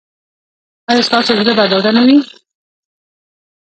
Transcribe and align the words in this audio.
ایا 0.89 1.07
ستاسو 1.07 1.31
زړه 1.39 1.51
به 1.57 1.63
ډاډه 1.71 1.91
نه 1.95 2.01
وي؟ 2.07 2.17